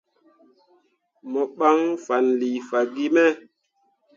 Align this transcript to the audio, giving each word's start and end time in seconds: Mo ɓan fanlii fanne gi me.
Mo 1.31 1.41
ɓan 1.57 1.79
fanlii 2.05 2.57
fanne 2.67 2.87
gi 2.95 3.05
me. 3.15 3.23